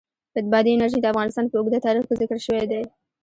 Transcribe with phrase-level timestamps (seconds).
[0.51, 2.81] بادي انرژي د افغانستان په اوږده تاریخ کې ذکر شوی دی.